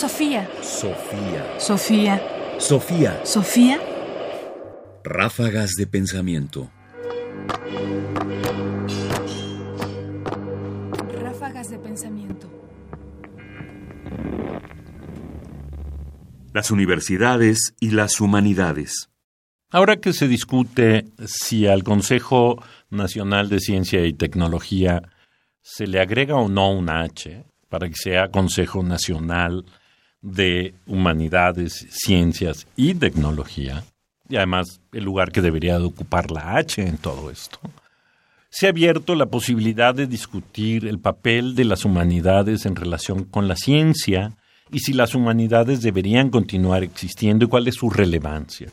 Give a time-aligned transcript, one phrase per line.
[0.00, 0.48] Sofía.
[0.62, 1.44] Sofía.
[1.58, 2.22] Sofía.
[2.58, 3.20] Sofía.
[3.22, 3.78] Sofía.
[5.04, 6.70] Ráfagas de pensamiento.
[11.20, 12.48] Ráfagas de pensamiento.
[16.54, 19.10] Las universidades y las humanidades.
[19.68, 22.56] Ahora que se discute si al Consejo
[22.88, 25.02] Nacional de Ciencia y Tecnología
[25.60, 29.66] se le agrega o no una H para que sea Consejo Nacional
[30.22, 33.84] de Humanidades, Ciencias y Tecnología,
[34.28, 37.58] y además el lugar que debería de ocupar la H en todo esto,
[38.50, 43.46] se ha abierto la posibilidad de discutir el papel de las humanidades en relación con
[43.46, 44.36] la ciencia
[44.72, 48.70] y si las humanidades deberían continuar existiendo y cuál es su relevancia.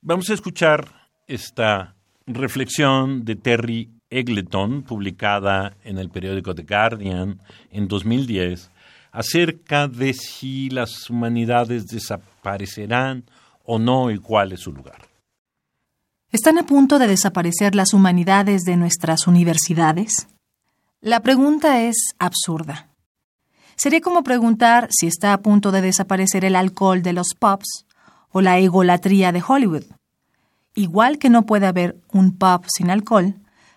[0.00, 1.94] Vamos a escuchar esta
[2.26, 8.70] reflexión de Terry Egleton, publicada en el periódico The Guardian en 2010,
[9.14, 13.24] acerca de si las humanidades desaparecerán
[13.64, 15.06] o no y cuál es su lugar.
[16.32, 20.26] ¿Están a punto de desaparecer las humanidades de nuestras universidades?
[21.00, 22.88] La pregunta es absurda.
[23.76, 27.86] Sería como preguntar si está a punto de desaparecer el alcohol de los pubs
[28.32, 29.84] o la egolatría de Hollywood.
[30.74, 33.36] Igual que no puede haber un pub sin alcohol,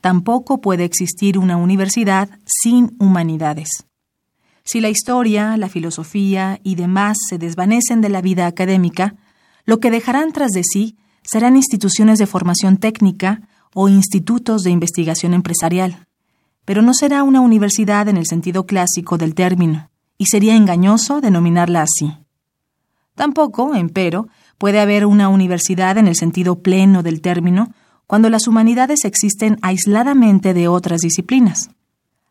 [0.00, 3.87] tampoco puede existir una universidad sin humanidades.
[4.70, 9.14] Si la historia, la filosofía y demás se desvanecen de la vida académica,
[9.64, 15.32] lo que dejarán tras de sí serán instituciones de formación técnica o institutos de investigación
[15.32, 16.06] empresarial.
[16.66, 21.80] Pero no será una universidad en el sentido clásico del término, y sería engañoso denominarla
[21.80, 22.12] así.
[23.14, 27.72] Tampoco, empero, puede haber una universidad en el sentido pleno del término,
[28.06, 31.70] cuando las humanidades existen aisladamente de otras disciplinas.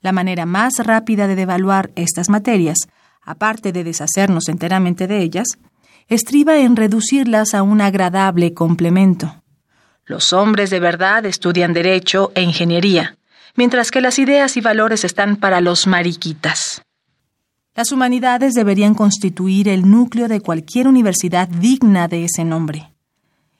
[0.00, 2.88] La manera más rápida de devaluar estas materias,
[3.22, 5.58] aparte de deshacernos enteramente de ellas,
[6.08, 9.42] estriba en reducirlas a un agradable complemento.
[10.04, 13.16] Los hombres de verdad estudian derecho e ingeniería,
[13.56, 16.82] mientras que las ideas y valores están para los mariquitas.
[17.74, 22.92] Las humanidades deberían constituir el núcleo de cualquier universidad digna de ese nombre.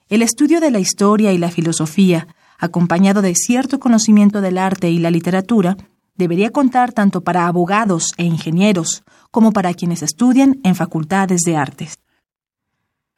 [0.09, 4.99] El estudio de la historia y la filosofía, acompañado de cierto conocimiento del arte y
[4.99, 5.77] la literatura,
[6.17, 11.99] debería contar tanto para abogados e ingenieros como para quienes estudian en facultades de artes.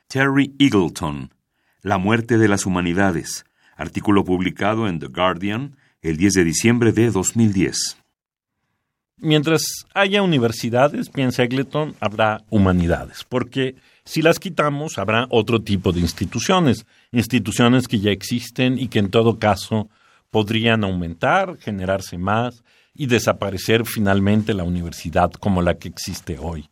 [0.07, 1.33] Terry Eagleton,
[1.81, 3.45] La muerte de las humanidades,
[3.77, 7.97] artículo publicado en The Guardian el 10 de diciembre de 2010.
[9.17, 15.99] Mientras haya universidades, piensa Eagleton, habrá humanidades, porque si las quitamos, habrá otro tipo de
[15.99, 19.89] instituciones, instituciones que ya existen y que en todo caso
[20.31, 22.63] podrían aumentar, generarse más
[22.99, 26.69] y desaparecer finalmente la universidad como la que existe hoy.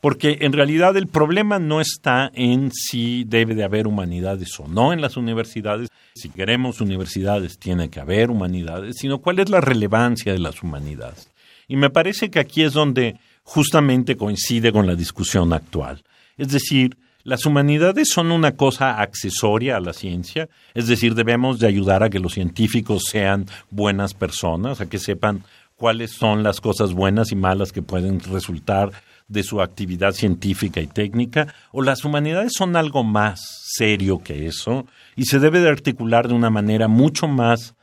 [0.00, 4.92] Porque en realidad el problema no está en si debe de haber humanidades o no
[4.92, 5.88] en las universidades.
[6.14, 11.28] Si queremos universidades, tiene que haber humanidades, sino cuál es la relevancia de las humanidades.
[11.66, 16.04] Y me parece que aquí es donde justamente coincide con la discusión actual.
[16.36, 16.96] Es decir,
[17.28, 22.08] las humanidades son una cosa accesoria a la ciencia, es decir, debemos de ayudar a
[22.08, 25.44] que los científicos sean buenas personas, a que sepan
[25.76, 28.92] cuáles son las cosas buenas y malas que pueden resultar
[29.28, 33.40] de su actividad científica y técnica, o las humanidades son algo más
[33.74, 37.74] serio que eso, y se debe de articular de una manera mucho más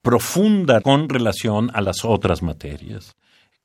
[0.00, 3.16] profunda con relación a las otras materias.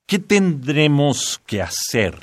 [0.07, 2.15] ¿Qué tendremos que hacer